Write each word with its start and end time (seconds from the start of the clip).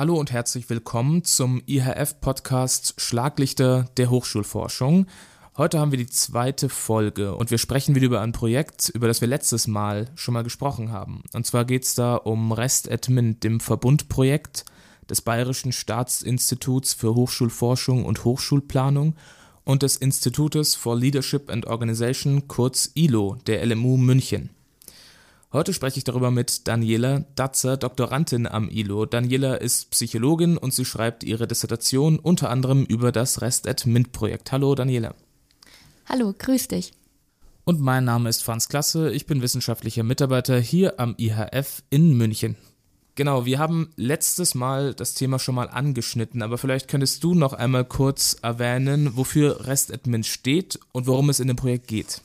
Hallo 0.00 0.18
und 0.18 0.32
herzlich 0.32 0.70
willkommen 0.70 1.24
zum 1.24 1.60
IHF-Podcast 1.66 2.94
Schlaglichter 2.96 3.84
der 3.98 4.08
Hochschulforschung. 4.08 5.04
Heute 5.58 5.78
haben 5.78 5.90
wir 5.90 5.98
die 5.98 6.06
zweite 6.06 6.70
Folge 6.70 7.34
und 7.34 7.50
wir 7.50 7.58
sprechen 7.58 7.94
wieder 7.94 8.06
über 8.06 8.22
ein 8.22 8.32
Projekt, 8.32 8.88
über 8.88 9.08
das 9.08 9.20
wir 9.20 9.28
letztes 9.28 9.66
Mal 9.66 10.08
schon 10.14 10.32
mal 10.32 10.42
gesprochen 10.42 10.90
haben. 10.90 11.22
Und 11.34 11.44
zwar 11.44 11.66
geht 11.66 11.84
es 11.84 11.94
da 11.96 12.14
um 12.14 12.50
RestAdmin, 12.50 13.40
dem 13.40 13.60
Verbundprojekt 13.60 14.64
des 15.10 15.20
Bayerischen 15.20 15.70
Staatsinstituts 15.70 16.94
für 16.94 17.14
Hochschulforschung 17.14 18.06
und 18.06 18.24
Hochschulplanung 18.24 19.16
und 19.64 19.82
des 19.82 19.96
Institutes 19.96 20.76
for 20.76 20.96
Leadership 20.96 21.50
and 21.50 21.66
Organization, 21.66 22.48
kurz 22.48 22.90
ILO, 22.94 23.36
der 23.46 23.66
LMU 23.66 23.98
München. 23.98 24.48
Heute 25.52 25.74
spreche 25.74 25.98
ich 25.98 26.04
darüber 26.04 26.30
mit 26.30 26.68
Daniela 26.68 27.24
Datzer, 27.34 27.76
Doktorandin 27.76 28.46
am 28.46 28.68
ILO. 28.68 29.04
Daniela 29.04 29.56
ist 29.56 29.90
Psychologin 29.90 30.56
und 30.56 30.72
sie 30.72 30.84
schreibt 30.84 31.24
ihre 31.24 31.48
Dissertation 31.48 32.20
unter 32.20 32.50
anderem 32.50 32.84
über 32.84 33.10
das 33.10 33.40
Rest 33.40 33.66
at 33.66 33.84
Mint 33.84 34.12
Projekt. 34.12 34.52
Hallo 34.52 34.76
Daniela. 34.76 35.12
Hallo, 36.08 36.32
grüß 36.38 36.68
dich. 36.68 36.92
Und 37.64 37.80
mein 37.80 38.04
Name 38.04 38.28
ist 38.28 38.44
Franz 38.44 38.68
Klasse, 38.68 39.10
ich 39.10 39.26
bin 39.26 39.42
wissenschaftlicher 39.42 40.04
Mitarbeiter 40.04 40.60
hier 40.60 41.00
am 41.00 41.16
IHF 41.18 41.82
in 41.90 42.16
München. 42.16 42.54
Genau, 43.16 43.44
wir 43.44 43.58
haben 43.58 43.90
letztes 43.96 44.54
Mal 44.54 44.94
das 44.94 45.14
Thema 45.14 45.40
schon 45.40 45.56
mal 45.56 45.68
angeschnitten, 45.68 46.42
aber 46.42 46.58
vielleicht 46.58 46.86
könntest 46.86 47.24
du 47.24 47.34
noch 47.34 47.54
einmal 47.54 47.84
kurz 47.84 48.36
erwähnen, 48.40 49.16
wofür 49.16 49.66
Rest 49.66 49.92
Admin 49.92 50.22
steht 50.22 50.78
und 50.92 51.08
worum 51.08 51.28
es 51.28 51.40
in 51.40 51.48
dem 51.48 51.56
Projekt 51.56 51.88
geht. 51.88 52.22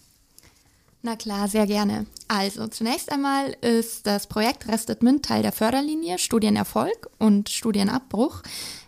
Na 1.05 1.16
klar, 1.16 1.48
sehr 1.48 1.68
gerne. 1.68 2.08
Also 2.27 2.68
zunächst 2.68 3.12
einmal 3.12 3.55
ist 3.62 4.08
das 4.08 4.26
Projekt 4.26 4.68
RestAdmin 4.68 5.22
Teil 5.22 5.44
der 5.44 5.52
Förderlinie 5.52 6.18
Studienerfolg 6.18 7.12
und 7.20 7.50
Studienabbruch, 7.50 8.41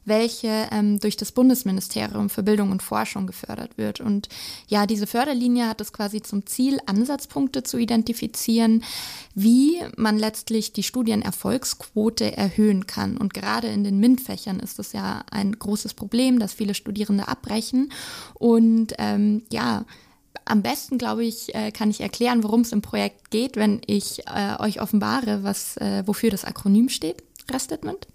welche 0.03 0.67
ähm, 0.72 0.99
durch 0.99 1.16
das 1.16 1.31
Bundesministerium 1.31 2.31
für 2.31 2.41
Bildung 2.41 2.72
und 2.72 2.81
Forschung 2.81 3.27
gefördert 3.27 3.77
wird. 3.77 4.02
Und 4.02 4.30
ja, 4.67 4.88
diese 4.88 5.05
Förderlinie 5.05 5.67
hat 5.69 5.80
es 5.80 5.94
quasi 5.94 6.23
zum 6.23 6.47
Ziel, 6.47 6.80
Ansatzpunkte 6.88 7.61
zu 7.61 7.77
identifizieren, 7.77 8.83
wie 9.36 9.80
man 9.95 10.17
letztlich 10.17 10.73
die 10.73 10.81
Studienerfolgsquote 10.81 12.36
erhöhen 12.36 12.88
kann. 12.88 13.17
Und 13.17 13.36
gerade 13.36 13.67
in 13.67 13.83
den 13.83 13.99
MINT-Fächern 13.99 14.59
ist 14.59 14.80
das 14.80 14.92
ja 14.92 15.23
ein 15.30 15.52
großes 15.52 15.94
Problem, 15.94 16.39
dass 16.39 16.55
viele 16.55 16.73
Studierende 16.73 17.27
abbrechen. 17.27 17.92
Und 18.33 18.95
ähm, 18.97 19.44
ja, 19.52 19.86
am 20.50 20.62
besten, 20.62 20.98
glaube 20.98 21.26
ich, 21.26 21.53
äh, 21.56 21.72
kann 21.72 21.90
ich 21.90 22.02
erklären, 22.02 22.44
worum 22.44 22.62
es 22.62 22.72
im 22.72 22.81
Projekt 22.81 23.31
geht, 23.31 23.56
wenn 23.56 23.81
ich 23.86 24.28
äh, 24.28 24.56
euch 24.59 24.81
offenbare, 24.81 25.44
was, 25.44 25.78
äh, 25.78 26.04
wofür 26.06 26.30
das 26.30 26.45
Akronym 26.45 26.89
steht, 26.89 27.23
Restedment. 27.52 28.08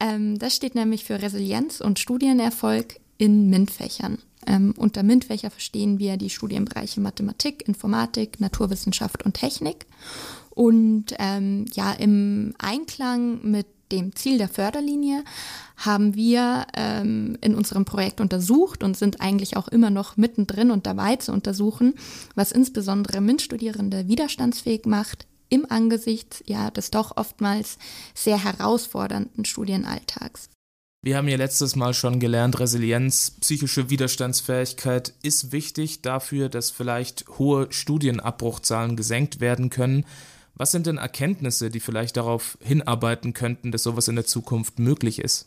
Ähm, 0.00 0.38
das 0.38 0.56
steht 0.56 0.74
nämlich 0.74 1.04
für 1.04 1.20
Resilienz 1.20 1.80
und 1.80 1.98
Studienerfolg 1.98 3.00
in 3.18 3.50
MINT-Fächern. 3.50 4.18
Ähm, 4.46 4.74
unter 4.76 5.02
MINT-Fächer 5.02 5.50
verstehen 5.50 5.98
wir 5.98 6.16
die 6.16 6.30
Studienbereiche 6.30 7.00
Mathematik, 7.00 7.68
Informatik, 7.68 8.40
Naturwissenschaft 8.40 9.24
und 9.24 9.34
Technik. 9.34 9.86
Und 10.50 11.14
ähm, 11.18 11.66
ja, 11.74 11.92
im 11.92 12.54
Einklang 12.58 13.42
mit 13.42 13.66
dem 13.92 14.14
Ziel 14.14 14.38
der 14.38 14.48
Förderlinie 14.48 15.24
haben 15.76 16.14
wir 16.14 16.66
ähm, 16.74 17.36
in 17.40 17.54
unserem 17.54 17.84
Projekt 17.84 18.20
untersucht 18.20 18.82
und 18.82 18.96
sind 18.96 19.20
eigentlich 19.20 19.56
auch 19.56 19.68
immer 19.68 19.90
noch 19.90 20.16
mittendrin 20.16 20.70
und 20.70 20.86
dabei 20.86 21.16
zu 21.16 21.32
untersuchen, 21.32 21.94
was 22.34 22.52
insbesondere 22.52 23.20
MINT-Studierende 23.20 24.08
widerstandsfähig 24.08 24.86
macht 24.86 25.26
im 25.48 25.66
Angesicht 25.68 26.44
ja 26.46 26.70
des 26.70 26.90
doch 26.90 27.16
oftmals 27.16 27.78
sehr 28.14 28.42
herausfordernden 28.42 29.44
Studienalltags. 29.44 30.48
Wir 31.02 31.16
haben 31.16 31.28
ja 31.28 31.38
letztes 31.38 31.76
Mal 31.76 31.94
schon 31.94 32.20
gelernt, 32.20 32.60
Resilienz, 32.60 33.32
psychische 33.40 33.88
Widerstandsfähigkeit 33.88 35.14
ist 35.22 35.50
wichtig 35.50 36.02
dafür, 36.02 36.50
dass 36.50 36.70
vielleicht 36.70 37.26
hohe 37.38 37.68
Studienabbruchzahlen 37.70 38.96
gesenkt 38.96 39.40
werden 39.40 39.70
können. 39.70 40.04
Was 40.60 40.72
sind 40.72 40.86
denn 40.86 40.98
Erkenntnisse, 40.98 41.70
die 41.70 41.80
vielleicht 41.80 42.18
darauf 42.18 42.58
hinarbeiten 42.60 43.32
könnten, 43.32 43.72
dass 43.72 43.82
sowas 43.82 44.08
in 44.08 44.16
der 44.16 44.26
Zukunft 44.26 44.78
möglich 44.78 45.18
ist? 45.18 45.46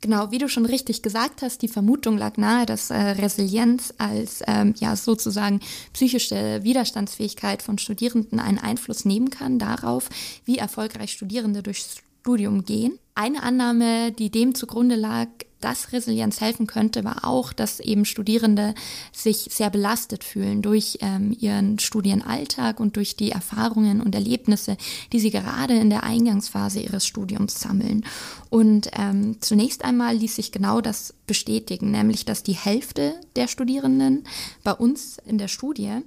Genau, 0.00 0.30
wie 0.30 0.38
du 0.38 0.48
schon 0.48 0.66
richtig 0.66 1.02
gesagt 1.02 1.42
hast, 1.42 1.62
die 1.62 1.66
Vermutung 1.66 2.16
lag 2.16 2.36
nahe, 2.36 2.64
dass 2.64 2.90
äh, 2.90 2.94
Resilienz 2.94 3.92
als 3.98 4.40
ähm, 4.46 4.74
ja 4.78 4.94
sozusagen 4.94 5.58
psychische 5.94 6.62
Widerstandsfähigkeit 6.62 7.60
von 7.60 7.76
Studierenden 7.76 8.38
einen 8.38 8.60
Einfluss 8.60 9.04
nehmen 9.04 9.30
kann 9.30 9.58
darauf, 9.58 10.08
wie 10.44 10.58
erfolgreich 10.58 11.10
Studierende 11.10 11.64
durchs 11.64 11.96
Studium 12.20 12.64
gehen. 12.64 13.00
Eine 13.16 13.42
Annahme, 13.42 14.12
die 14.12 14.30
dem 14.30 14.54
zugrunde 14.54 14.94
lag, 14.94 15.26
dass 15.60 15.92
Resilienz 15.92 16.40
helfen 16.40 16.66
könnte, 16.66 17.04
war 17.04 17.24
auch, 17.24 17.52
dass 17.52 17.80
eben 17.80 18.04
Studierende 18.04 18.74
sich 19.12 19.48
sehr 19.50 19.70
belastet 19.70 20.24
fühlen 20.24 20.62
durch 20.62 20.98
ähm, 21.00 21.36
ihren 21.38 21.78
Studienalltag 21.78 22.80
und 22.80 22.96
durch 22.96 23.16
die 23.16 23.32
Erfahrungen 23.32 24.00
und 24.00 24.14
Erlebnisse, 24.14 24.76
die 25.12 25.20
sie 25.20 25.30
gerade 25.30 25.74
in 25.74 25.90
der 25.90 26.04
Eingangsphase 26.04 26.80
ihres 26.80 27.06
Studiums 27.06 27.60
sammeln. 27.60 28.04
Und 28.50 28.90
ähm, 28.92 29.36
zunächst 29.40 29.84
einmal 29.84 30.16
ließ 30.16 30.36
sich 30.36 30.52
genau 30.52 30.80
das 30.80 31.14
bestätigen, 31.26 31.90
nämlich 31.90 32.24
dass 32.24 32.42
die 32.42 32.52
Hälfte 32.52 33.14
der 33.36 33.48
Studierenden 33.48 34.24
bei 34.62 34.72
uns 34.72 35.18
in 35.26 35.38
der 35.38 35.48
Studie 35.48 35.98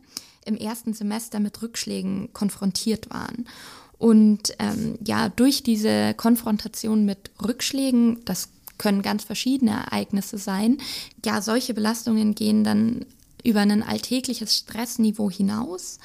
im 0.45 0.55
ersten 0.55 0.93
Semester 0.93 1.39
mit 1.39 1.61
Rückschlägen 1.61 2.33
konfrontiert 2.33 3.09
waren. 3.09 3.45
Und 3.97 4.55
ähm, 4.57 4.97
ja, 5.05 5.29
durch 5.29 5.61
diese 5.61 6.15
Konfrontation 6.15 7.05
mit 7.05 7.29
Rückschlägen, 7.39 8.25
das 8.25 8.49
können 8.81 9.03
ganz 9.03 9.23
verschiedene 9.23 9.71
Ereignisse 9.71 10.39
sein. 10.39 10.79
Ja, 11.23 11.41
solche 11.41 11.75
Belastungen 11.75 12.33
gehen 12.33 12.63
dann 12.63 13.05
über 13.43 13.59
ein 13.59 13.83
alltägliches 13.83 14.57
Stressniveau 14.57 15.29
hinaus. 15.29 15.99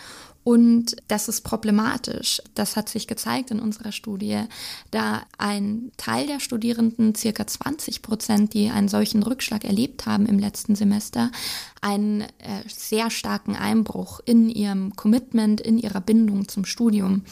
Und 0.45 0.95
das 1.09 1.29
ist 1.29 1.41
problematisch. 1.41 2.41
Das 2.55 2.77
hat 2.77 2.91
sich 2.91 3.07
gezeigt 3.07 3.51
in 3.51 3.61
unserer 3.61 3.93
Studie, 3.93 4.43
da 4.91 5.23
ein 5.39 5.91
Teil 5.97 6.27
der 6.27 6.39
Studierenden, 6.39 7.15
circa 7.15 7.47
20 7.47 8.03
Prozent, 8.03 8.53
die 8.53 8.69
einen 8.69 8.89
solchen 8.89 9.23
Rückschlag 9.23 9.65
erlebt 9.65 10.05
haben 10.05 10.27
im 10.27 10.39
letzten 10.39 10.77
Semester, 10.77 11.33
einen 11.81 12.21
äh, 12.21 12.63
sehr 12.69 13.11
starken 13.11 13.57
Einbruch 13.57 14.21
in 14.25 14.51
ihrem 14.51 14.95
Commitment, 14.95 15.63
in 15.63 15.79
ihrer 15.79 16.03
Bindung 16.03 16.47
zum 16.47 16.67
Studium 16.67 17.23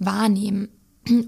wahrnehmen 0.00 0.68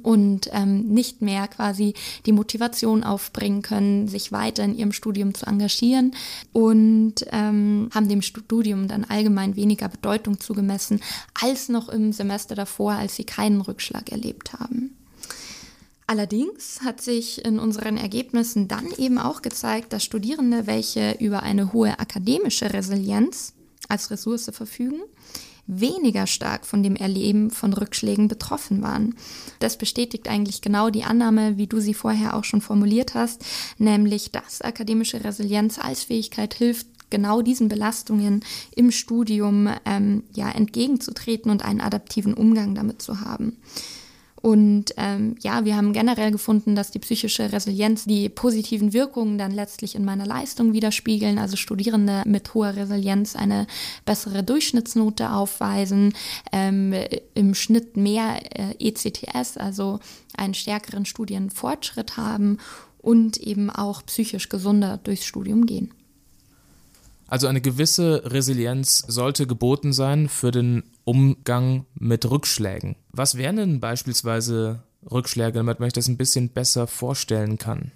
und 0.02 0.48
ähm, 0.52 0.88
nicht 0.88 1.22
mehr 1.22 1.48
quasi 1.48 1.94
die 2.26 2.32
Motivation 2.32 3.04
aufbringen 3.04 3.62
können, 3.62 4.08
sich 4.08 4.32
weiter 4.32 4.64
in 4.64 4.76
ihrem 4.76 4.92
Studium 4.92 5.34
zu 5.34 5.46
engagieren 5.46 6.14
und 6.52 7.14
ähm, 7.32 7.90
haben 7.94 8.08
dem 8.08 8.22
Studium 8.22 8.88
dann 8.88 9.04
allgemein 9.04 9.56
weniger 9.56 9.88
Bedeutung 9.88 10.40
zugemessen 10.40 11.00
als 11.40 11.68
noch 11.68 11.88
im 11.88 12.12
Semester 12.12 12.54
davor, 12.54 12.92
als 12.92 13.16
sie 13.16 13.24
keinen 13.24 13.60
Rückschlag 13.60 14.10
erlebt 14.10 14.52
haben. 14.52 14.96
Allerdings 16.10 16.80
hat 16.84 17.00
sich 17.00 17.44
in 17.44 17.60
unseren 17.60 17.96
Ergebnissen 17.96 18.66
dann 18.66 18.86
eben 18.98 19.16
auch 19.16 19.42
gezeigt, 19.42 19.92
dass 19.92 20.02
Studierende, 20.02 20.66
welche 20.66 21.12
über 21.20 21.44
eine 21.44 21.72
hohe 21.72 22.00
akademische 22.00 22.72
Resilienz 22.72 23.52
als 23.88 24.10
Ressource 24.10 24.50
verfügen, 24.52 25.02
weniger 25.70 26.26
stark 26.26 26.66
von 26.66 26.82
dem 26.82 26.96
Erleben 26.96 27.50
von 27.50 27.72
Rückschlägen 27.72 28.28
betroffen 28.28 28.82
waren. 28.82 29.14
Das 29.60 29.78
bestätigt 29.78 30.28
eigentlich 30.28 30.62
genau 30.62 30.90
die 30.90 31.04
Annahme, 31.04 31.56
wie 31.56 31.66
du 31.66 31.80
sie 31.80 31.94
vorher 31.94 32.34
auch 32.34 32.44
schon 32.44 32.60
formuliert 32.60 33.14
hast, 33.14 33.44
nämlich 33.78 34.30
dass 34.32 34.62
akademische 34.62 35.22
Resilienz 35.22 35.78
als 35.78 36.02
Fähigkeit 36.02 36.54
hilft, 36.54 36.86
genau 37.10 37.42
diesen 37.42 37.68
Belastungen 37.68 38.44
im 38.74 38.90
Studium 38.90 39.68
ähm, 39.84 40.22
ja 40.32 40.50
entgegenzutreten 40.50 41.50
und 41.50 41.64
einen 41.64 41.80
adaptiven 41.80 42.34
Umgang 42.34 42.74
damit 42.74 43.02
zu 43.02 43.20
haben. 43.20 43.56
Und 44.42 44.94
ähm, 44.96 45.36
ja, 45.40 45.64
wir 45.64 45.76
haben 45.76 45.92
generell 45.92 46.30
gefunden, 46.30 46.74
dass 46.74 46.90
die 46.90 46.98
psychische 46.98 47.52
Resilienz 47.52 48.04
die 48.04 48.28
positiven 48.28 48.92
Wirkungen 48.92 49.36
dann 49.36 49.50
letztlich 49.50 49.94
in 49.94 50.04
meiner 50.04 50.24
Leistung 50.24 50.72
widerspiegeln. 50.72 51.38
Also 51.38 51.56
Studierende 51.56 52.22
mit 52.26 52.54
hoher 52.54 52.74
Resilienz 52.74 53.36
eine 53.36 53.66
bessere 54.06 54.42
Durchschnittsnote 54.42 55.30
aufweisen, 55.30 56.14
ähm, 56.52 56.94
im 57.34 57.54
Schnitt 57.54 57.96
mehr 57.96 58.40
äh, 58.58 58.74
ECTS, 58.78 59.58
also 59.58 60.00
einen 60.36 60.54
stärkeren 60.54 61.04
Studienfortschritt 61.04 62.16
haben 62.16 62.58
und 62.98 63.36
eben 63.36 63.70
auch 63.70 64.04
psychisch 64.06 64.48
gesunder 64.48 64.98
durchs 65.02 65.26
Studium 65.26 65.66
gehen. 65.66 65.92
Also 67.30 67.46
eine 67.46 67.60
gewisse 67.60 68.24
Resilienz 68.24 69.04
sollte 69.06 69.46
geboten 69.46 69.92
sein 69.92 70.28
für 70.28 70.50
den 70.50 70.82
Umgang 71.04 71.86
mit 71.94 72.28
Rückschlägen. 72.28 72.96
Was 73.12 73.36
wären 73.36 73.54
denn 73.54 73.78
beispielsweise 73.78 74.82
Rückschläge, 75.08 75.52
damit 75.52 75.78
man 75.78 75.86
sich 75.86 75.94
das 75.94 76.08
ein 76.08 76.16
bisschen 76.16 76.48
besser 76.48 76.88
vorstellen 76.88 77.56
kann? 77.56 77.92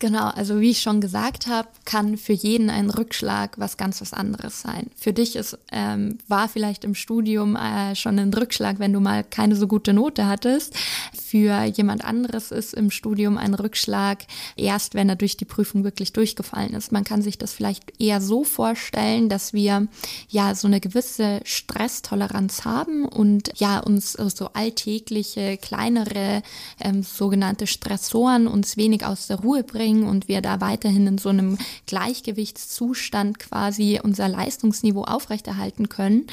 Genau, 0.00 0.28
also 0.28 0.60
wie 0.60 0.70
ich 0.70 0.80
schon 0.80 1.02
gesagt 1.02 1.46
habe, 1.46 1.68
kann 1.84 2.16
für 2.16 2.32
jeden 2.32 2.70
ein 2.70 2.88
Rückschlag 2.88 3.58
was 3.58 3.76
ganz 3.76 4.00
was 4.00 4.14
anderes 4.14 4.62
sein. 4.62 4.86
Für 4.96 5.12
dich 5.12 5.36
ist, 5.36 5.58
ähm, 5.72 6.16
war 6.26 6.48
vielleicht 6.48 6.84
im 6.84 6.94
Studium 6.94 7.54
äh, 7.54 7.94
schon 7.94 8.18
ein 8.18 8.32
Rückschlag, 8.32 8.78
wenn 8.78 8.94
du 8.94 9.00
mal 9.00 9.22
keine 9.22 9.56
so 9.56 9.66
gute 9.66 9.92
Note 9.92 10.26
hattest. 10.26 10.74
Für 11.12 11.64
jemand 11.64 12.02
anderes 12.02 12.50
ist 12.50 12.72
im 12.72 12.90
Studium 12.90 13.36
ein 13.36 13.52
Rückschlag 13.52 14.24
erst, 14.56 14.94
wenn 14.94 15.10
er 15.10 15.16
durch 15.16 15.36
die 15.36 15.44
Prüfung 15.44 15.84
wirklich 15.84 16.14
durchgefallen 16.14 16.72
ist. 16.72 16.92
Man 16.92 17.04
kann 17.04 17.20
sich 17.20 17.36
das 17.36 17.52
vielleicht 17.52 18.00
eher 18.00 18.22
so 18.22 18.42
vorstellen, 18.42 19.28
dass 19.28 19.52
wir 19.52 19.86
ja 20.30 20.54
so 20.54 20.66
eine 20.66 20.80
gewisse 20.80 21.42
Stresstoleranz 21.44 22.64
haben 22.64 23.04
und 23.04 23.50
ja 23.56 23.80
uns 23.80 24.12
so 24.12 24.48
alltägliche, 24.54 25.58
kleinere 25.58 26.42
ähm, 26.80 27.02
sogenannte 27.02 27.66
Stressoren 27.66 28.46
uns 28.46 28.78
wenig 28.78 29.04
aus 29.04 29.26
der 29.26 29.40
Ruhe 29.40 29.62
bringen 29.62 29.89
bringen 29.90 30.06
und 30.06 30.28
wir 30.28 30.40
da 30.40 30.60
weiterhin 30.60 31.06
in 31.06 31.18
so 31.18 31.28
einem 31.28 31.58
Gleichgewichtszustand 31.86 33.38
quasi 33.38 34.00
unser 34.02 34.28
Leistungsniveau 34.28 35.02
aufrechterhalten 35.02 35.88
können. 35.88 36.26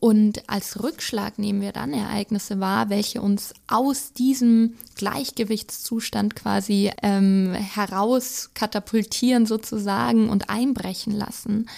Und 0.00 0.48
als 0.48 0.82
Rückschlag 0.82 1.38
nehmen 1.38 1.60
wir 1.60 1.72
dann 1.72 1.92
Ereignisse 1.92 2.60
wahr, 2.60 2.90
welche 2.90 3.20
uns 3.20 3.54
aus 3.66 4.12
diesem 4.12 4.74
Gleichgewichtszustand 4.96 6.36
quasi 6.36 6.90
ähm, 7.02 7.54
heraus 7.54 8.50
katapultieren 8.54 9.46
sozusagen 9.46 10.28
und 10.28 10.50
einbrechen 10.50 11.12
lassen. 11.12 11.68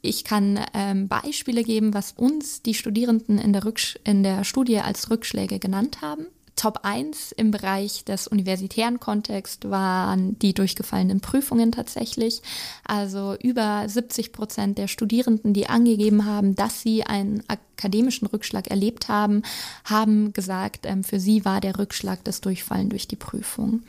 Ich 0.00 0.22
kann 0.22 0.60
ähm, 0.74 1.08
Beispiele 1.08 1.64
geben, 1.64 1.92
was 1.92 2.12
uns 2.12 2.62
die 2.62 2.74
Studierenden 2.74 3.38
in 3.38 3.52
der, 3.52 3.64
in 4.04 4.22
der 4.22 4.44
Studie 4.44 4.78
als 4.78 5.10
Rückschläge 5.10 5.58
genannt 5.58 6.02
haben. 6.02 6.26
Top 6.58 6.80
1 6.82 7.30
im 7.32 7.52
Bereich 7.52 8.04
des 8.04 8.26
universitären 8.26 8.98
Kontexts 8.98 9.70
waren 9.70 10.36
die 10.40 10.54
durchgefallenen 10.54 11.20
Prüfungen 11.20 11.70
tatsächlich. 11.70 12.42
Also 12.84 13.36
über 13.40 13.88
70 13.88 14.32
Prozent 14.32 14.76
der 14.76 14.88
Studierenden, 14.88 15.52
die 15.52 15.68
angegeben 15.68 16.26
haben, 16.26 16.56
dass 16.56 16.82
sie 16.82 17.04
einen 17.04 17.44
akademischen 17.46 18.26
Rückschlag 18.26 18.66
erlebt 18.66 19.08
haben, 19.08 19.42
haben 19.84 20.32
gesagt, 20.32 20.84
ähm, 20.84 21.04
für 21.04 21.20
sie 21.20 21.44
war 21.44 21.60
der 21.60 21.78
Rückschlag 21.78 22.24
das 22.24 22.40
Durchfallen 22.40 22.90
durch 22.90 23.06
die 23.06 23.16
Prüfung 23.16 23.82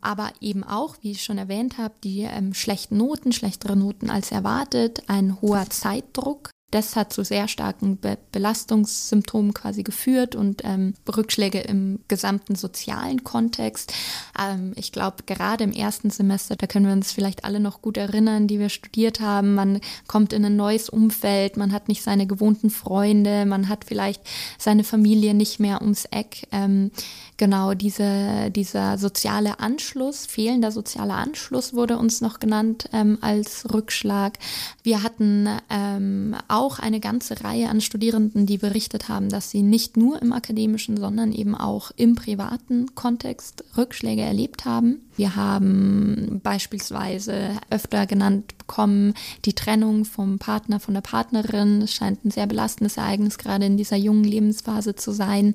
aber 0.00 0.30
eben 0.40 0.62
auch, 0.62 0.94
wie 1.02 1.10
ich 1.10 1.24
schon 1.24 1.38
erwähnt 1.38 1.76
habe, 1.76 1.94
die 2.04 2.20
ähm, 2.20 2.54
schlechten 2.54 2.96
Noten, 2.96 3.32
schlechtere 3.32 3.76
Noten 3.76 4.10
als 4.10 4.30
erwartet, 4.30 5.02
ein 5.08 5.40
hoher 5.40 5.68
Zeitdruck, 5.70 6.50
das 6.70 6.96
hat 6.96 7.12
zu 7.12 7.24
sehr 7.24 7.48
starken 7.48 7.96
Be 7.96 8.18
Belastungssymptomen 8.30 9.54
quasi 9.54 9.82
geführt 9.82 10.34
und 10.34 10.62
ähm, 10.64 10.94
Rückschläge 11.08 11.60
im 11.60 12.00
gesamten 12.08 12.56
sozialen 12.56 13.24
Kontext. 13.24 13.94
Ähm, 14.38 14.72
ich 14.76 14.92
glaube, 14.92 15.22
gerade 15.24 15.64
im 15.64 15.72
ersten 15.72 16.10
Semester, 16.10 16.56
da 16.56 16.66
können 16.66 16.86
wir 16.86 16.92
uns 16.92 17.12
vielleicht 17.12 17.44
alle 17.44 17.58
noch 17.58 17.80
gut 17.80 17.96
erinnern, 17.96 18.48
die 18.48 18.58
wir 18.58 18.68
studiert 18.68 19.20
haben. 19.20 19.54
Man 19.54 19.80
kommt 20.06 20.34
in 20.34 20.44
ein 20.44 20.56
neues 20.56 20.90
Umfeld, 20.90 21.56
man 21.56 21.72
hat 21.72 21.88
nicht 21.88 22.02
seine 22.02 22.26
gewohnten 22.26 22.68
Freunde, 22.68 23.46
man 23.46 23.68
hat 23.68 23.86
vielleicht 23.86 24.22
seine 24.58 24.84
Familie 24.84 25.32
nicht 25.32 25.60
mehr 25.60 25.80
ums 25.80 26.04
Eck. 26.04 26.46
Ähm, 26.52 26.90
genau, 27.38 27.72
diese, 27.72 28.50
dieser 28.50 28.98
soziale 28.98 29.60
Anschluss, 29.60 30.26
fehlender 30.26 30.70
sozialer 30.70 31.14
Anschluss 31.14 31.72
wurde 31.72 31.96
uns 31.96 32.20
noch 32.20 32.40
genannt 32.40 32.90
ähm, 32.92 33.16
als 33.22 33.72
Rückschlag. 33.72 34.38
Wir 34.82 35.02
hatten 35.02 35.48
ähm, 35.70 36.36
auch 36.48 36.78
eine 36.78 37.00
ganze 37.00 37.42
Reihe 37.42 37.70
an 37.70 37.80
Studierenden, 37.80 38.44
die 38.44 38.58
berichtet 38.58 39.08
haben, 39.08 39.30
dass 39.30 39.50
sie 39.50 39.62
nicht 39.62 39.96
nur 39.96 40.20
im 40.20 40.32
akademischen, 40.32 40.98
sondern 40.98 41.32
eben 41.32 41.54
auch 41.54 41.90
im 41.96 42.14
privaten 42.14 42.94
Kontext 42.94 43.64
Rückschläge 43.76 44.22
erlebt 44.22 44.66
haben. 44.66 45.08
Wir 45.16 45.36
haben 45.36 46.40
beispielsweise 46.42 47.50
öfter 47.70 48.06
genannt 48.06 48.57
bekommen, 48.68 49.14
die 49.44 49.54
Trennung 49.54 50.04
vom 50.04 50.38
Partner, 50.38 50.78
von 50.78 50.94
der 50.94 51.00
Partnerin. 51.00 51.88
Scheint 51.88 52.24
ein 52.24 52.30
sehr 52.30 52.46
belastendes 52.46 52.96
Ereignis 52.96 53.38
gerade 53.38 53.66
in 53.66 53.76
dieser 53.76 53.96
jungen 53.96 54.22
Lebensphase 54.22 54.94
zu 54.94 55.10
sein. 55.10 55.54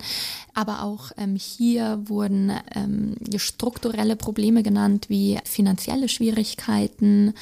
Aber 0.53 0.83
auch 0.83 1.11
ähm, 1.17 1.35
hier 1.35 2.01
wurden 2.05 2.51
ähm, 2.75 3.15
strukturelle 3.37 4.17
Probleme 4.17 4.63
genannt, 4.63 5.05
wie 5.07 5.39
finanzielle 5.45 6.09
Schwierigkeiten, 6.09 7.33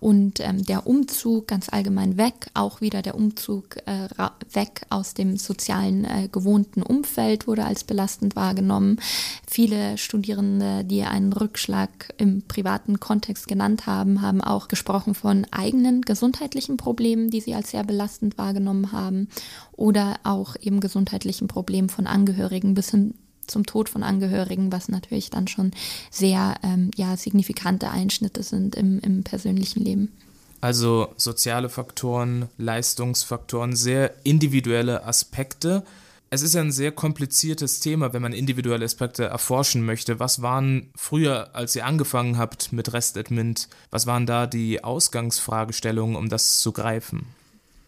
und 0.00 0.40
ähm, 0.40 0.64
der 0.64 0.86
Umzug 0.86 1.46
ganz 1.46 1.68
allgemein 1.68 2.16
weg, 2.16 2.50
auch 2.54 2.80
wieder 2.80 3.02
der 3.02 3.14
Umzug 3.14 3.76
äh, 3.86 4.08
weg 4.52 4.82
aus 4.88 5.12
dem 5.12 5.36
sozialen 5.36 6.04
äh, 6.04 6.28
gewohnten 6.32 6.82
Umfeld 6.82 7.46
wurde 7.46 7.64
als 7.64 7.84
belastend 7.84 8.34
wahrgenommen. 8.34 8.98
Viele 9.46 9.98
Studierende, 9.98 10.84
die 10.84 11.02
einen 11.02 11.32
Rückschlag 11.32 12.14
im 12.16 12.42
privaten 12.42 12.98
Kontext 12.98 13.46
genannt 13.46 13.86
haben, 13.86 14.22
haben 14.22 14.40
auch 14.40 14.68
gesprochen 14.68 15.14
von 15.14 15.46
eigenen 15.50 16.00
gesundheitlichen 16.00 16.78
Problemen, 16.78 17.30
die 17.30 17.42
sie 17.42 17.54
als 17.54 17.70
sehr 17.70 17.84
belastend 17.84 18.38
wahrgenommen 18.38 18.92
haben 18.92 19.28
oder 19.72 20.16
auch 20.24 20.56
eben 20.60 20.80
gesundheitlichen 20.80 21.46
Problemen 21.46 21.90
von 21.90 22.06
Angehörigen 22.06 22.72
bis 22.72 22.90
hin 22.90 23.14
zum 23.50 23.66
Tod 23.66 23.88
von 23.88 24.02
Angehörigen, 24.02 24.72
was 24.72 24.88
natürlich 24.88 25.30
dann 25.30 25.48
schon 25.48 25.72
sehr 26.10 26.54
ähm, 26.62 26.90
ja, 26.96 27.16
signifikante 27.16 27.90
Einschnitte 27.90 28.42
sind 28.42 28.74
im, 28.74 29.00
im 29.00 29.22
persönlichen 29.22 29.84
Leben. 29.84 30.12
Also 30.60 31.12
soziale 31.16 31.68
Faktoren, 31.68 32.48
Leistungsfaktoren, 32.58 33.74
sehr 33.74 34.14
individuelle 34.24 35.04
Aspekte. 35.06 35.84
Es 36.28 36.42
ist 36.42 36.54
ja 36.54 36.60
ein 36.60 36.70
sehr 36.70 36.92
kompliziertes 36.92 37.80
Thema, 37.80 38.12
wenn 38.12 38.22
man 38.22 38.32
individuelle 38.32 38.84
Aspekte 38.84 39.24
erforschen 39.24 39.84
möchte. 39.84 40.20
Was 40.20 40.42
waren 40.42 40.90
früher, 40.94 41.50
als 41.54 41.74
ihr 41.74 41.86
angefangen 41.86 42.36
habt 42.36 42.72
mit 42.72 42.92
REST-Admint, 42.92 43.68
was 43.90 44.06
waren 44.06 44.26
da 44.26 44.46
die 44.46 44.84
Ausgangsfragestellungen, 44.84 46.14
um 46.14 46.28
das 46.28 46.60
zu 46.60 46.72
greifen? 46.72 47.26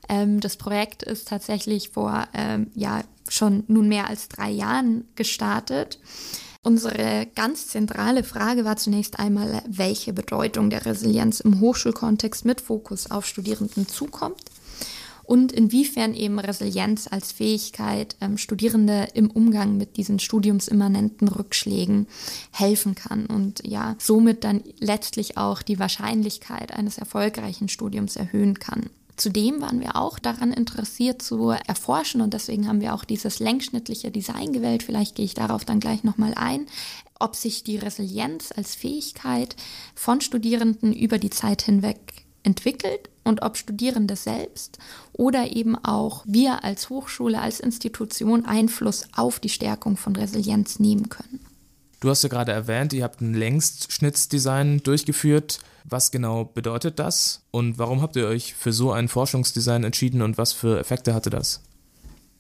Ähm, 0.09 0.41
das 0.41 0.57
Projekt 0.57 1.03
ist 1.03 1.29
tatsächlich 1.29 1.91
vor 1.91 2.27
ähm, 2.35 2.71
ja, 2.75 3.03
schon 3.29 3.65
nun 3.69 3.89
mehr 3.89 4.09
als 4.09 4.29
drei 4.29 4.51
Jahren 4.51 5.05
gestartet. 5.15 5.99
Unsere 6.65 7.27
ganz 7.35 7.67
zentrale 7.69 8.23
Frage 8.23 8.65
war 8.65 8.77
zunächst 8.77 9.19
einmal, 9.19 9.63
welche 9.69 10.13
Bedeutung 10.13 10.71
der 10.71 10.87
Resilienz 10.87 11.41
im 11.41 11.59
Hochschulkontext 11.61 12.45
mit 12.45 12.61
Fokus 12.61 13.11
auf 13.11 13.27
Studierenden 13.27 13.89
zukommt 13.89 14.43
und 15.25 15.51
inwiefern 15.53 16.15
eben 16.15 16.39
Resilienz 16.39 17.09
als 17.11 17.33
Fähigkeit 17.33 18.17
ähm, 18.21 18.39
Studierende 18.39 19.09
im 19.15 19.31
Umgang 19.31 19.77
mit 19.77 19.97
diesen 19.97 20.19
studiumsimmanenten 20.19 21.29
Rückschlägen 21.29 22.07
helfen 22.51 22.95
kann 22.95 23.27
und 23.27 23.67
ja, 23.67 23.97
somit 23.99 24.45
dann 24.45 24.63
letztlich 24.79 25.37
auch 25.39 25.63
die 25.63 25.79
Wahrscheinlichkeit 25.79 26.73
eines 26.73 26.99
erfolgreichen 26.99 27.69
Studiums 27.69 28.17
erhöhen 28.17 28.59
kann. 28.59 28.91
Zudem 29.17 29.61
waren 29.61 29.81
wir 29.81 29.97
auch 29.97 30.19
daran 30.19 30.53
interessiert 30.53 31.23
zu 31.23 31.51
erforschen 31.51 32.23
und 32.23 32.35
deswegen 32.35 32.67
haben 32.67 32.81
wir 32.81 32.95
auch 32.95 33.05
dieses 33.05 33.41
längsschnittliche 33.41 34.11
Design 34.11 34.53
gewählt. 34.53 34.83
Vielleicht 34.83 35.15
gehe 35.15 35.25
ich 35.25 35.35
darauf 35.35 35.65
dann 35.65 35.81
gleich 35.81 36.03
nochmal 36.03 36.33
ein, 36.35 36.67
ob 37.19 37.37
sich 37.37 37.63
die 37.63 37.77
Resilienz 37.77 38.53
als 38.57 38.75
Fähigkeit 38.75 39.55
von 39.95 40.21
Studierenden 40.21 40.93
über 40.93 41.19
die 41.19 41.31
Zeit 41.31 41.63
hinweg 41.63 41.99
entwickelt 42.43 43.11
und 43.23 43.43
ob 43.43 43.57
Studierende 43.57 44.17
selbst 44.17 44.79
oder 45.13 45.55
eben 45.55 45.77
auch 45.77 46.25
wir 46.27 46.65
als 46.65 46.91
Hochschule, 46.91 47.41
als 47.41 47.61
Institution 47.61 48.47
Einfluss 48.47 49.05
auf 49.15 49.39
die 49.39 49.49
Stärkung 49.49 49.97
von 49.97 50.17
Resilienz 50.17 50.81
nehmen 50.81 51.09
können. 51.09 51.41
Du 52.03 52.11
hast 52.11 52.25
ja 52.25 52.29
gerade 52.29 52.51
erwähnt, 52.51 52.93
ihr 52.93 53.05
habt 53.05 53.21
ein 53.21 53.33
Längsschnittsdesign 53.33 54.83
durchgeführt. 54.83 55.61
Was 55.85 56.11
genau 56.11 56.45
bedeutet 56.45 56.99
das 56.99 57.43
und 57.53 57.79
warum 57.79 58.03
habt 58.03 58.17
ihr 58.17 58.27
euch 58.27 58.55
für 58.55 58.73
so 58.73 58.91
ein 58.91 59.07
Forschungsdesign 59.07 59.85
entschieden 59.85 60.21
und 60.21 60.37
was 60.37 60.53
für 60.53 60.81
Effekte 60.81 61.15
hatte 61.15 61.31
das? 61.31 61.61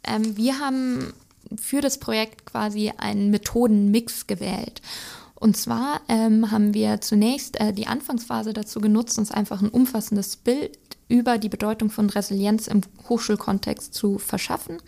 Ähm, 0.03 0.37
wir 0.37 0.59
haben 0.59 1.13
für 1.57 1.81
das 1.81 1.99
Projekt 1.99 2.45
quasi 2.45 2.93
einen 2.97 3.31
Methodenmix 3.31 4.27
gewählt. 4.27 4.83
Und 5.37 5.57
zwar 5.57 6.01
ähm, 6.09 6.51
haben 6.51 6.75
wir 6.75 7.01
zunächst 7.01 7.61
äh, 7.61 7.73
die 7.73 7.87
Anfangsphase 7.87 8.53
dazu 8.53 8.81
genutzt, 8.81 9.17
uns 9.17 9.31
einfach 9.31 9.63
ein 9.63 9.69
umfassendes 9.69 10.35
Bild 10.35 10.77
über 11.07 11.39
die 11.39 11.49
Bedeutung 11.49 11.89
von 11.89 12.11
Resilienz 12.11 12.67
im 12.67 12.81
Hochschulkontext 13.09 13.95
zu 13.95 14.19
verschaffen 14.19 14.79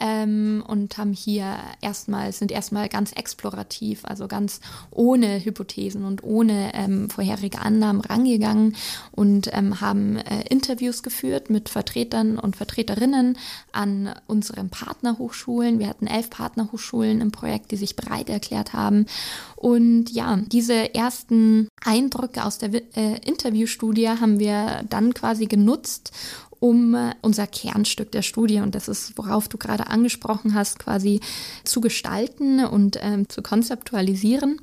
ähm, 0.00 0.64
und 0.66 0.96
haben 0.98 1.12
hier 1.12 1.58
erstmal, 1.80 2.32
sind 2.32 2.50
erstmal 2.50 2.88
ganz 2.88 3.12
explorativ, 3.12 4.04
also 4.04 4.26
ganz 4.26 4.60
ohne 4.90 5.44
Hypothesen 5.44 6.04
und 6.04 6.24
ohne 6.24 6.72
ähm, 6.74 7.10
vorherige 7.10 7.60
Annahmen 7.60 8.00
rangegangen 8.00 8.74
und 9.12 9.50
ähm, 9.52 9.80
haben 9.80 10.16
äh, 10.16 10.42
Interviews 10.48 11.02
geführt 11.02 11.50
mit 11.50 11.68
Vertretern 11.68 12.38
und 12.38 12.56
Vertreterinnen 12.56 13.36
an 13.72 14.14
unseren 14.26 14.70
Partnerhochschulen. 14.70 15.78
Wir 15.78 15.88
hatten 15.88 16.06
elf 16.06 16.30
Partnerhochschulen 16.30 17.20
im 17.20 17.30
Projekt, 17.30 17.70
die 17.70 17.76
sich 17.76 17.94
bereit 17.94 18.30
erklärt 18.30 18.72
haben. 18.72 19.06
Und 19.56 20.10
ja, 20.10 20.38
diese 20.46 20.94
ersten 20.94 21.68
Eindrücke 21.84 22.44
aus 22.44 22.58
der 22.58 22.72
äh, 22.96 23.18
Interviewstudie 23.24 24.08
haben 24.08 24.38
wir 24.38 24.82
dann 24.88 25.12
quasi 25.12 25.46
genutzt, 25.46 26.12
um 26.60 26.94
äh, 26.94 27.14
unser 27.22 27.46
Kernstück 27.46 28.12
der 28.12 28.22
Studie, 28.22 28.60
und 28.60 28.74
das 28.74 28.86
ist, 28.86 29.16
worauf 29.16 29.48
du 29.48 29.58
gerade 29.58 29.88
angesprochen 29.88 30.54
hast, 30.54 30.78
quasi 30.78 31.20
zu 31.64 31.80
gestalten 31.80 32.64
und 32.64 32.98
ähm, 33.00 33.28
zu 33.28 33.42
konzeptualisieren, 33.42 34.60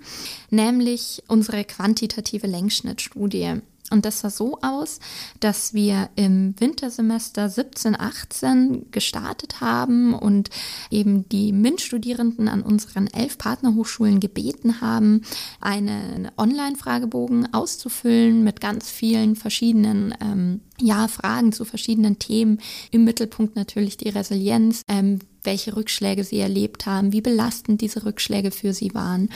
nämlich 0.49 1.23
unsere 1.27 1.65
quantitative 1.65 2.47
Längsschnittstudie. 2.47 3.61
Und 3.89 4.05
das 4.05 4.19
sah 4.19 4.29
so 4.29 4.59
aus, 4.61 4.99
dass 5.39 5.73
wir 5.73 6.09
im 6.15 6.53
Wintersemester 6.59 7.49
17, 7.49 7.97
18 7.97 8.91
gestartet 8.91 9.61
haben 9.61 10.13
und 10.13 10.49
eben 10.91 11.27
die 11.29 11.53
MINT-Studierenden 11.53 12.49
an 12.49 12.63
unseren 12.63 13.07
elf 13.07 13.37
Partnerhochschulen 13.37 14.19
gebeten 14.19 14.81
haben, 14.81 15.21
einen 15.61 16.29
Online-Fragebogen 16.37 17.53
auszufüllen 17.53 18.43
mit 18.43 18.59
ganz 18.59 18.89
vielen 18.89 19.37
verschiedenen 19.37 20.13
ähm, 20.19 20.61
ja, 20.81 21.07
Fragen 21.07 21.53
zu 21.53 21.63
verschiedenen 21.63 22.19
Themen. 22.19 22.59
Im 22.91 23.05
Mittelpunkt 23.05 23.55
natürlich 23.55 23.95
die 23.95 24.09
Resilienz, 24.09 24.81
ähm, 24.89 25.19
welche 25.43 25.77
Rückschläge 25.77 26.25
sie 26.25 26.39
erlebt 26.39 26.85
haben, 26.85 27.13
wie 27.13 27.21
belastend 27.21 27.79
diese 27.79 28.05
Rückschläge 28.05 28.51
für 28.51 28.73
sie 28.73 28.93
waren. 28.93 29.29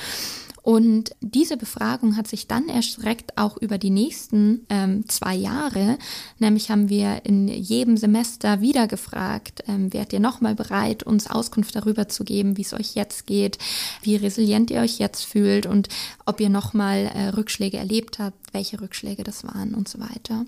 Und 0.63 1.15
diese 1.21 1.57
Befragung 1.57 2.17
hat 2.17 2.27
sich 2.27 2.47
dann 2.47 2.69
erstreckt 2.69 3.37
auch 3.37 3.57
über 3.57 3.77
die 3.77 3.89
nächsten 3.89 4.65
ähm, 4.69 5.07
zwei 5.07 5.33
Jahre. 5.33 5.97
Nämlich 6.37 6.69
haben 6.69 6.89
wir 6.89 7.25
in 7.25 7.47
jedem 7.47 7.97
Semester 7.97 8.61
wieder 8.61 8.87
gefragt, 8.87 9.63
ähm, 9.67 9.91
wärt 9.91 10.13
ihr 10.13 10.19
nochmal 10.19 10.53
bereit, 10.53 11.01
uns 11.03 11.29
Auskunft 11.29 11.75
darüber 11.75 12.07
zu 12.09 12.23
geben, 12.23 12.57
wie 12.57 12.61
es 12.61 12.73
euch 12.73 12.93
jetzt 12.93 13.25
geht, 13.25 13.57
wie 14.03 14.15
resilient 14.15 14.69
ihr 14.69 14.81
euch 14.81 14.99
jetzt 14.99 15.25
fühlt 15.25 15.65
und 15.65 15.89
ob 16.25 16.39
ihr 16.39 16.49
nochmal 16.49 17.11
äh, 17.13 17.29
Rückschläge 17.29 17.77
erlebt 17.77 18.19
habt, 18.19 18.53
welche 18.53 18.79
Rückschläge 18.81 19.23
das 19.23 19.43
waren 19.43 19.73
und 19.73 19.89
so 19.89 19.99
weiter. 19.99 20.45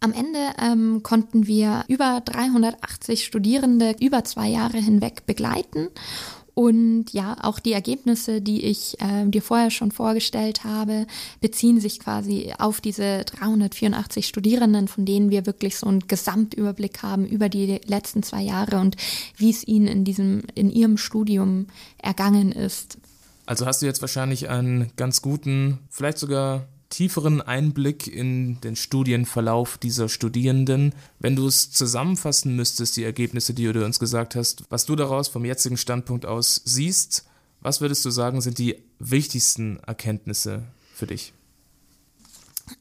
Am 0.00 0.12
Ende 0.12 0.38
ähm, 0.62 1.02
konnten 1.02 1.46
wir 1.46 1.84
über 1.88 2.22
380 2.24 3.24
Studierende 3.24 3.94
über 4.00 4.24
zwei 4.24 4.48
Jahre 4.48 4.78
hinweg 4.78 5.26
begleiten 5.26 5.88
und 6.54 7.12
ja, 7.12 7.36
auch 7.42 7.58
die 7.58 7.72
Ergebnisse, 7.72 8.40
die 8.40 8.64
ich 8.64 9.00
äh, 9.00 9.26
dir 9.26 9.42
vorher 9.42 9.70
schon 9.70 9.92
vorgestellt 9.92 10.64
habe, 10.64 11.06
beziehen 11.40 11.80
sich 11.80 12.00
quasi 12.00 12.52
auf 12.58 12.80
diese 12.80 13.24
384 13.24 14.26
Studierenden, 14.26 14.88
von 14.88 15.04
denen 15.04 15.30
wir 15.30 15.46
wirklich 15.46 15.76
so 15.76 15.86
einen 15.86 16.06
Gesamtüberblick 16.06 17.02
haben 17.02 17.26
über 17.26 17.48
die 17.48 17.80
letzten 17.86 18.22
zwei 18.22 18.42
Jahre 18.42 18.78
und 18.78 18.96
wie 19.36 19.50
es 19.50 19.66
ihnen 19.66 19.86
in 19.86 20.04
diesem, 20.04 20.42
in 20.54 20.70
ihrem 20.70 20.96
Studium 20.96 21.66
ergangen 21.98 22.52
ist. 22.52 22.98
Also 23.46 23.66
hast 23.66 23.82
du 23.82 23.86
jetzt 23.86 24.00
wahrscheinlich 24.00 24.48
einen 24.48 24.92
ganz 24.96 25.22
guten, 25.22 25.78
vielleicht 25.88 26.18
sogar 26.18 26.66
tieferen 26.90 27.40
Einblick 27.40 28.06
in 28.06 28.60
den 28.60 28.76
Studienverlauf 28.76 29.78
dieser 29.78 30.08
Studierenden. 30.08 30.94
Wenn 31.18 31.36
du 31.36 31.46
es 31.46 31.70
zusammenfassen 31.70 32.54
müsstest, 32.56 32.96
die 32.96 33.04
Ergebnisse, 33.04 33.54
die 33.54 33.72
du 33.72 33.84
uns 33.84 33.98
gesagt 33.98 34.34
hast, 34.34 34.64
was 34.68 34.84
du 34.84 34.96
daraus 34.96 35.28
vom 35.28 35.44
jetzigen 35.44 35.76
Standpunkt 35.76 36.26
aus 36.26 36.60
siehst, 36.64 37.24
was 37.62 37.80
würdest 37.80 38.04
du 38.04 38.10
sagen, 38.10 38.40
sind 38.40 38.58
die 38.58 38.76
wichtigsten 38.98 39.78
Erkenntnisse 39.86 40.64
für 40.94 41.06
dich? 41.06 41.32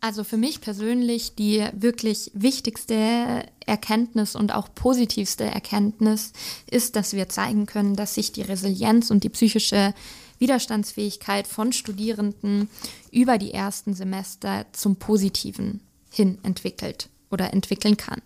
Also 0.01 0.23
für 0.23 0.37
mich 0.37 0.61
persönlich 0.61 1.35
die 1.35 1.65
wirklich 1.73 2.31
wichtigste 2.33 3.45
Erkenntnis 3.65 4.35
und 4.35 4.53
auch 4.53 4.69
positivste 4.73 5.45
Erkenntnis 5.45 6.31
ist, 6.69 6.95
dass 6.95 7.13
wir 7.13 7.29
zeigen 7.29 7.65
können, 7.65 7.95
dass 7.95 8.15
sich 8.15 8.31
die 8.31 8.41
Resilienz 8.41 9.09
und 9.11 9.23
die 9.23 9.29
psychische 9.29 9.93
Widerstandsfähigkeit 10.39 11.47
von 11.47 11.71
Studierenden 11.73 12.69
über 13.11 13.37
die 13.37 13.53
ersten 13.53 13.93
Semester 13.93 14.65
zum 14.71 14.95
Positiven 14.95 15.81
hin 16.11 16.39
entwickelt 16.43 17.09
oder 17.29 17.53
entwickeln 17.53 17.97
kann. 17.97 18.21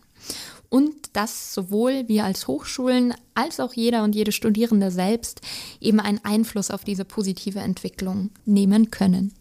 Und 0.70 0.94
dass 1.14 1.54
sowohl 1.54 2.08
wir 2.08 2.26
als 2.26 2.48
Hochschulen 2.48 3.14
als 3.36 3.60
auch 3.60 3.74
jeder 3.74 4.04
und 4.04 4.16
jede 4.16 4.32
Studierende 4.32 4.90
selbst 4.90 5.42
eben 5.80 6.00
einen 6.00 6.24
Einfluss 6.24 6.72
auf 6.72 6.84
diese 6.84 7.06
positive 7.06 7.60
Entwicklung 7.60 8.32
nehmen 8.46 8.90
können. 8.90 9.34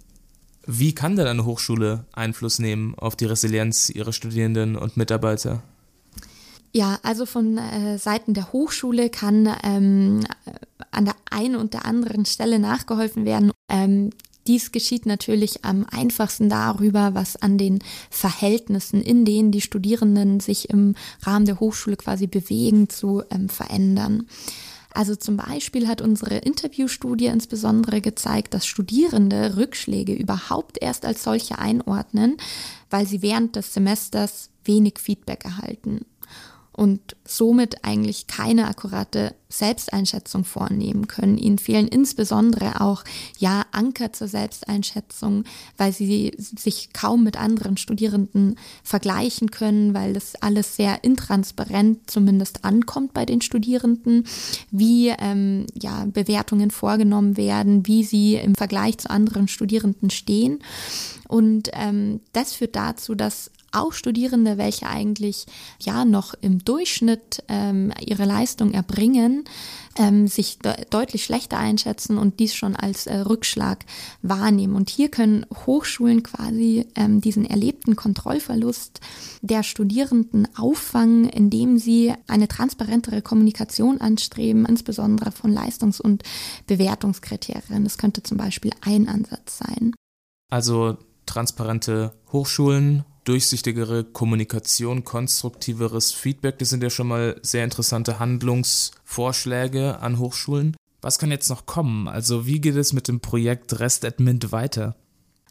Wie 0.66 0.94
kann 0.94 1.16
denn 1.16 1.26
eine 1.26 1.44
Hochschule 1.44 2.04
Einfluss 2.12 2.58
nehmen 2.58 2.94
auf 2.96 3.16
die 3.16 3.24
Resilienz 3.24 3.90
ihrer 3.90 4.12
Studierenden 4.12 4.76
und 4.76 4.96
Mitarbeiter? 4.96 5.62
Ja, 6.74 6.98
also 7.02 7.26
von 7.26 7.58
äh, 7.58 7.98
Seiten 7.98 8.32
der 8.32 8.52
Hochschule 8.52 9.10
kann 9.10 9.46
ähm, 9.62 10.20
an 10.90 11.04
der 11.04 11.14
einen 11.30 11.56
und 11.56 11.74
der 11.74 11.84
anderen 11.84 12.24
Stelle 12.24 12.58
nachgeholfen 12.58 13.26
werden. 13.26 13.52
Ähm, 13.68 14.10
dies 14.46 14.72
geschieht 14.72 15.04
natürlich 15.04 15.64
am 15.64 15.84
einfachsten 15.90 16.48
darüber, 16.48 17.14
was 17.14 17.36
an 17.36 17.58
den 17.58 17.80
Verhältnissen, 18.10 19.02
in 19.02 19.26
denen 19.26 19.52
die 19.52 19.60
Studierenden 19.60 20.40
sich 20.40 20.70
im 20.70 20.94
Rahmen 21.22 21.44
der 21.44 21.60
Hochschule 21.60 21.96
quasi 21.96 22.26
bewegen, 22.26 22.88
zu 22.88 23.22
ähm, 23.30 23.50
verändern. 23.50 24.26
Also 24.94 25.14
zum 25.14 25.36
Beispiel 25.36 25.88
hat 25.88 26.00
unsere 26.00 26.38
Interviewstudie 26.38 27.26
insbesondere 27.26 28.00
gezeigt, 28.00 28.54
dass 28.54 28.66
Studierende 28.66 29.56
Rückschläge 29.56 30.14
überhaupt 30.14 30.78
erst 30.80 31.04
als 31.04 31.22
solche 31.22 31.58
einordnen, 31.58 32.38
weil 32.90 33.06
sie 33.06 33.22
während 33.22 33.56
des 33.56 33.72
Semesters 33.74 34.50
wenig 34.64 34.98
Feedback 34.98 35.44
erhalten 35.44 36.06
und 36.72 37.16
somit 37.24 37.84
eigentlich 37.84 38.26
keine 38.26 38.66
akkurate 38.66 39.34
Selbsteinschätzung 39.50 40.44
vornehmen 40.44 41.06
können. 41.06 41.36
Ihnen 41.36 41.58
fehlen 41.58 41.86
insbesondere 41.86 42.80
auch 42.80 43.04
ja 43.38 43.66
Anker 43.72 44.12
zur 44.14 44.28
Selbsteinschätzung, 44.28 45.44
weil 45.76 45.92
sie 45.92 46.32
sich 46.38 46.94
kaum 46.94 47.22
mit 47.24 47.36
anderen 47.36 47.76
Studierenden 47.76 48.56
vergleichen 48.82 49.50
können, 49.50 49.92
weil 49.92 50.14
das 50.14 50.34
alles 50.36 50.76
sehr 50.76 51.04
intransparent 51.04 52.10
zumindest 52.10 52.64
ankommt 52.64 53.12
bei 53.12 53.26
den 53.26 53.42
Studierenden, 53.42 54.24
wie 54.70 55.08
ähm, 55.08 55.66
ja 55.74 56.06
Bewertungen 56.06 56.70
vorgenommen 56.70 57.36
werden, 57.36 57.86
wie 57.86 58.04
sie 58.04 58.36
im 58.36 58.54
Vergleich 58.54 58.96
zu 58.96 59.10
anderen 59.10 59.48
Studierenden 59.48 60.08
stehen. 60.08 60.60
Und 61.28 61.70
ähm, 61.74 62.20
das 62.32 62.54
führt 62.54 62.76
dazu, 62.76 63.14
dass 63.14 63.50
auch 63.72 63.92
Studierende, 63.92 64.58
welche 64.58 64.86
eigentlich 64.86 65.46
ja 65.80 66.04
noch 66.04 66.34
im 66.40 66.64
Durchschnitt 66.64 67.42
ähm, 67.48 67.92
ihre 68.00 68.24
Leistung 68.24 68.72
erbringen, 68.72 69.44
ähm, 69.96 70.26
sich 70.26 70.58
de 70.58 70.72
deutlich 70.90 71.24
schlechter 71.24 71.58
einschätzen 71.58 72.18
und 72.18 72.40
dies 72.40 72.54
schon 72.54 72.76
als 72.76 73.06
äh, 73.06 73.18
Rückschlag 73.18 73.84
wahrnehmen. 74.22 74.74
Und 74.74 74.90
hier 74.90 75.08
können 75.10 75.46
Hochschulen 75.66 76.22
quasi 76.22 76.86
ähm, 76.94 77.20
diesen 77.20 77.44
erlebten 77.44 77.96
Kontrollverlust 77.96 79.00
der 79.42 79.62
Studierenden 79.62 80.48
auffangen, 80.56 81.28
indem 81.28 81.78
sie 81.78 82.14
eine 82.26 82.48
transparentere 82.48 83.22
Kommunikation 83.22 84.00
anstreben, 84.00 84.64
insbesondere 84.66 85.32
von 85.32 85.52
Leistungs- 85.52 86.00
und 86.00 86.22
Bewertungskriterien. 86.66 87.84
Das 87.84 87.98
könnte 87.98 88.22
zum 88.22 88.36
Beispiel 88.36 88.72
ein 88.80 89.08
Ansatz 89.08 89.58
sein. 89.58 89.94
Also 90.48 90.98
transparente 91.26 92.12
Hochschulen 92.32 93.04
durchsichtigere 93.24 94.04
Kommunikation, 94.04 95.04
konstruktiveres 95.04 96.12
Feedback. 96.12 96.58
Das 96.58 96.70
sind 96.70 96.82
ja 96.82 96.90
schon 96.90 97.08
mal 97.08 97.38
sehr 97.42 97.64
interessante 97.64 98.18
Handlungsvorschläge 98.18 100.00
an 100.00 100.18
Hochschulen. 100.18 100.76
Was 101.00 101.18
kann 101.18 101.30
jetzt 101.30 101.48
noch 101.48 101.66
kommen? 101.66 102.08
Also 102.08 102.46
wie 102.46 102.60
geht 102.60 102.76
es 102.76 102.92
mit 102.92 103.08
dem 103.08 103.20
Projekt 103.20 103.78
RestAdmint 103.80 104.52
weiter? 104.52 104.96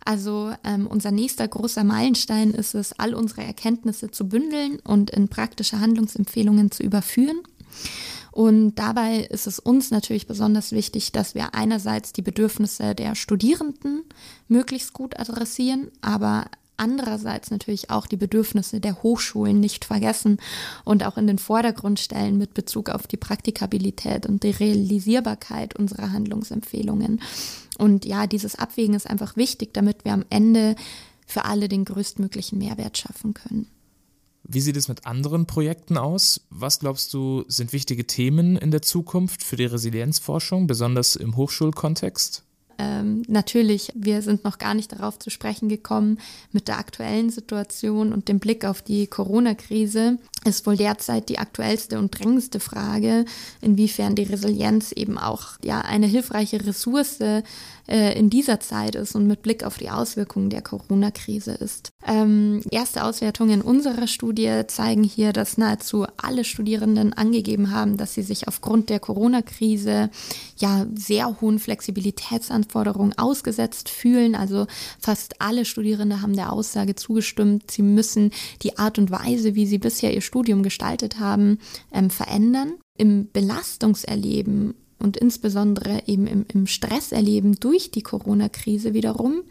Also 0.04 0.54
ähm, 0.63 0.88
unser 0.88 1.12
nächster 1.12 1.48
großer 1.48 1.84
Meilenstein 1.84 2.51
ist 2.51 2.74
es, 2.74 2.98
all 2.98 3.13
unsere 3.13 3.44
Erkenntnisse 3.44 4.10
zu 4.10 4.28
bündeln 4.28 4.80
und 4.80 5.12
in 5.12 5.28
praktische 5.28 5.80
Handlungsempfehlungen 5.80 6.72
zu 6.72 6.84
überführen. 6.84 7.42
Und 8.32 8.75
dabei 8.75 9.20
ist 9.25 9.46
es 9.46 9.60
uns 9.60 9.92
natürlich 9.92 10.25
besonders 10.25 10.72
wichtig, 10.72 11.12
dass 11.12 11.36
wir 11.36 11.54
einerseits 11.54 12.13
die 12.13 12.22
Bedürfnisse 12.22 12.96
der 12.96 13.16
Studierenden 13.16 14.04
möglichst 14.48 14.94
gut 14.94 15.20
adressieren, 15.20 15.92
aber 16.00 16.46
andererseits 16.82 17.52
natürlich 17.52 17.90
auch 17.90 18.08
die 18.08 18.18
Bedürfnisse 18.18 18.80
der 18.82 19.04
Hochschulen 19.04 19.60
nicht 19.60 19.86
vergessen 19.86 20.38
und 20.84 21.06
auch 21.06 21.18
in 21.18 21.28
den 21.28 21.38
Vordergrund 21.38 22.00
stellen 22.00 22.38
mit 22.38 22.54
Bezug 22.54 22.90
auf 22.90 23.08
die 23.08 23.18
Praktikabilität 23.18 24.26
und 24.26 24.44
die 24.44 24.50
Realisierbarkeit 24.50 25.78
unserer 25.78 26.12
Handlungsempfehlungen. 26.12 27.22
Und 27.78 28.06
ja, 28.06 28.28
dieses 28.28 28.56
Abwägen 28.56 28.96
ist 28.96 29.10
einfach 29.10 29.38
wichtig, 29.38 29.74
damit 29.74 30.04
wir 30.04 30.14
am 30.14 30.26
Ende 30.30 30.76
für 31.28 31.46
alle 31.46 31.70
den 31.70 31.86
größtmöglichen 31.86 32.58
Mehrwert 32.58 32.98
schaffen 32.98 33.34
können. 33.34 33.68
Wie 34.44 34.60
sieht 34.60 34.76
es 34.76 34.88
mit 34.88 35.06
anderen 35.06 35.46
Projekten 35.46 35.98
aus? 35.98 36.42
Was 36.50 36.80
glaubst 36.80 37.14
du, 37.14 37.46
sind 37.48 37.74
wichtige 37.74 38.08
Themen 38.08 38.58
in 38.58 38.72
der 38.72 38.82
Zukunft 38.82 39.44
für 39.44 39.56
die 39.56 39.66
Resilienzforschung, 39.66 40.68
besonders 40.68 41.16
im 41.16 41.38
Hochschulkontext? 41.38 42.44
Ähm, 42.82 43.24
natürlich, 43.28 43.92
wir 43.94 44.24
sind 44.24 44.44
noch 44.44 44.58
gar 44.58 44.74
nicht 44.74 44.92
darauf 44.92 45.20
zu 45.20 45.30
sprechen 45.30 45.70
gekommen 45.70 46.18
mit 46.52 46.68
der 46.68 46.80
aktuellen 46.80 47.30
Situation 47.30 48.12
und 48.12 48.28
dem 48.28 48.40
Blick 48.40 48.66
auf 48.66 48.82
die 48.82 49.06
Corona-Krise. 49.06 50.18
Ist 50.44 50.66
wohl 50.66 50.76
derzeit 50.76 51.30
die 51.30 51.38
aktuellste 51.38 52.00
und 52.00 52.18
drängendste 52.18 52.60
Frage, 52.60 53.26
inwiefern 53.62 54.16
die 54.16 54.24
Resilienz 54.24 54.92
eben 54.92 55.18
auch 55.18 55.60
ja 55.64 55.82
eine 55.82 56.08
hilfreiche 56.08 56.66
Ressource 56.66 57.20
äh, 57.20 58.18
in 58.18 58.30
dieser 58.30 58.60
Zeit 58.60 58.96
ist 58.96 59.16
und 59.16 59.28
mit 59.28 59.42
Blick 59.42 59.64
auf 59.64 59.78
die 59.78 59.90
Auswirkungen 59.90 60.50
der 60.50 60.62
Corona-Krise 60.62 61.52
ist. 61.52 61.92
Ähm, 62.08 62.62
erste 62.72 63.04
Auswertungen 63.04 63.62
unserer 63.62 64.08
Studie 64.08 64.64
zeigen 64.68 65.04
hier, 65.04 65.34
dass 65.34 65.58
nahezu 65.58 66.08
alle 66.18 66.44
Studierenden 66.44 67.14
angegeben 67.14 67.72
haben, 67.72 67.98
dass 67.98 68.14
sie 68.14 68.24
sich 68.24 68.48
aufgrund 68.48 68.90
der 68.90 69.00
Corona-Krise 69.00 70.10
ja 70.58 70.86
sehr 70.96 71.42
hohen 71.42 71.60
Flexibilitätsanforderungen 71.60 73.18
ausgesetzt 73.18 73.90
fühlen. 73.90 74.36
Also 74.36 74.68
fast 75.00 75.42
alle 75.42 75.66
Studierende 75.66 76.22
haben 76.22 76.36
der 76.36 76.54
Aussage 76.54 76.96
zugestimmt, 76.96 77.70
sie 77.70 77.84
müssen 77.84 78.32
die 78.64 78.78
Art 78.80 78.98
und 78.98 79.12
Weise, 79.12 79.54
wie 79.56 79.68
sie 79.68 79.78
bisher 79.78 80.14
ihr 80.14 80.22
Studium 80.32 80.64
gestaltet 80.64 81.20
haben, 81.20 81.60
ähm, 81.92 82.10
verändern. 82.10 82.76
Im 82.98 83.30
Belastungserleben 83.34 84.76
und 84.98 85.18
insbesondere 85.18 86.04
eben 86.06 86.26
im, 86.26 86.46
im 86.54 86.68
Stresserleben 86.68 87.60
durch 87.60 87.92
die 87.92 88.04
Corona-Krise 88.04 88.94
wiederum 88.94 89.42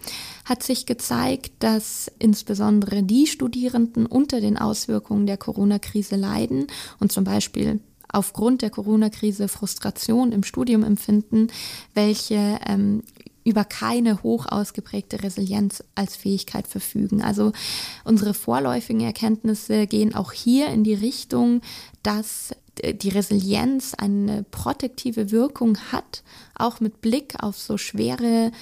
hat 0.46 0.62
sich 0.62 0.86
gezeigt, 0.86 1.52
dass 1.58 2.10
insbesondere 2.18 3.02
die 3.02 3.26
Studierenden 3.26 4.06
unter 4.06 4.40
den 4.40 4.56
Auswirkungen 4.56 5.26
der 5.26 5.36
Corona-Krise 5.36 6.16
leiden 6.16 6.68
und 6.98 7.12
zum 7.12 7.24
Beispiel 7.24 7.80
aufgrund 8.08 8.62
der 8.62 8.70
Corona-Krise 8.70 9.48
Frustration 9.48 10.32
im 10.32 10.44
Studium 10.44 10.82
empfinden, 10.82 11.48
welche 11.92 12.58
ähm, 12.66 13.02
über 13.44 13.64
keine 13.64 14.22
hoch 14.22 14.46
ausgeprägte 14.46 15.22
Resilienz 15.22 15.82
als 15.94 16.16
Fähigkeit 16.16 16.66
verfügen. 16.66 17.22
Also 17.22 17.52
unsere 18.04 18.34
vorläufigen 18.34 19.00
Erkenntnisse 19.00 19.86
gehen 19.86 20.14
auch 20.14 20.32
hier 20.32 20.68
in 20.68 20.84
die 20.84 20.94
Richtung, 20.94 21.62
dass 22.02 22.54
die 22.82 23.08
Resilienz 23.10 23.94
eine 23.94 24.44
protektive 24.50 25.30
Wirkung 25.30 25.78
hat, 25.92 26.22
auch 26.54 26.80
mit 26.80 27.00
Blick 27.00 27.42
auf 27.42 27.58
so 27.58 27.76
schwere 27.76 28.52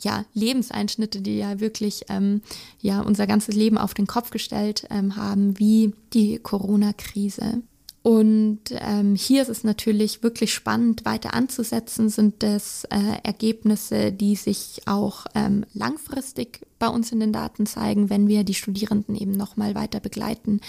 ja, 0.00 0.24
Lebenseinschnitte, 0.34 1.20
die 1.20 1.38
ja 1.38 1.60
wirklich 1.60 2.04
ähm, 2.08 2.42
ja, 2.80 3.00
unser 3.00 3.26
ganzes 3.26 3.54
Leben 3.54 3.78
auf 3.78 3.94
den 3.94 4.06
Kopf 4.06 4.30
gestellt 4.30 4.86
ähm, 4.90 5.16
haben, 5.16 5.58
wie 5.58 5.94
die 6.12 6.38
Corona-Krise. 6.38 7.62
Und 8.04 8.60
ähm, 8.70 9.14
hier 9.14 9.40
ist 9.40 9.48
es 9.48 9.64
natürlich 9.64 10.22
wirklich 10.22 10.52
spannend, 10.52 11.06
weiter 11.06 11.32
anzusetzen, 11.32 12.10
sind 12.10 12.44
es 12.44 12.84
äh, 12.90 12.98
Ergebnisse, 13.22 14.12
die 14.12 14.36
sich 14.36 14.82
auch 14.84 15.24
ähm, 15.34 15.64
langfristig 15.72 16.60
bei 16.78 16.88
uns 16.88 17.12
in 17.12 17.20
den 17.20 17.32
Daten 17.32 17.64
zeigen, 17.64 18.10
wenn 18.10 18.28
wir 18.28 18.44
die 18.44 18.52
Studierenden 18.52 19.16
eben 19.16 19.32
nochmal 19.32 19.74
weiter 19.74 20.00
begleiten 20.00 20.60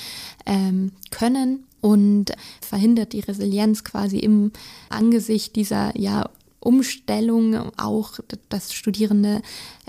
ähm, 0.45 0.93
können 1.11 1.65
und 1.81 2.31
verhindert 2.61 3.11
die 3.11 3.19
Resilienz 3.19 3.83
quasi 3.83 4.19
im 4.19 4.53
Angesicht 4.87 5.57
dieser 5.57 5.91
ja 5.99 6.29
Umstellung 6.61 7.69
auch, 7.75 8.17
dass 8.47 8.73
Studierende 8.73 9.41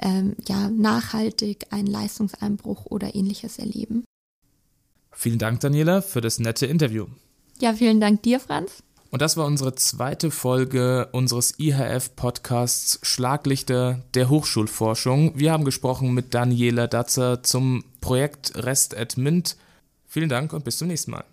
ähm, 0.03 0.35
ja 0.49 0.69
nachhaltig 0.69 1.69
einen 1.71 1.87
Leistungseinbruch 1.87 2.87
oder 2.87 3.15
ähnliches 3.15 3.61
erleben. 3.61 4.05
Vielen 5.13 5.39
Dank, 5.39 5.61
Daniela, 5.61 6.03
für 6.03 6.21
das 6.21 6.41
nette 6.41 6.67
Interview. 6.67 7.07
Ja, 7.61 7.73
vielen 7.73 8.01
Dank 8.01 8.23
dir, 8.23 8.41
Franz. 8.41 8.83
Und 9.11 9.23
das 9.23 9.37
war 9.37 9.47
unsere 9.47 9.75
zweite 9.75 10.31
Folge 10.31 11.09
unseres 11.13 11.59
IHF-Podcasts 11.59 12.99
Schlaglichter 13.03 14.03
der 14.15 14.29
Hochschulforschung. 14.29 15.33
Wir 15.39 15.53
haben 15.53 15.65
gesprochen 15.65 16.13
mit 16.13 16.35
Daniela 16.35 16.87
Datzer 16.87 17.43
zum 17.43 17.85
Projekt 18.01 18.53
Rest 18.57 18.97
at 18.97 19.17
Mint. 19.17 19.57
Vielen 20.07 20.29
Dank 20.29 20.53
und 20.53 20.65
bis 20.65 20.79
zum 20.79 20.89
nächsten 20.89 21.13
Mal. 21.13 21.25